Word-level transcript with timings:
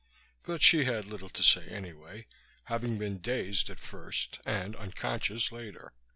But 0.41 0.63
she 0.63 0.85
had 0.85 1.05
little 1.05 1.29
to 1.29 1.43
say 1.43 1.67
anyway, 1.67 2.25
having 2.63 2.97
been 2.97 3.19
dazed 3.19 3.69
at 3.69 3.79
first 3.79 4.39
and 4.47 4.75
unconscious 4.75 5.51
later. 5.51 5.93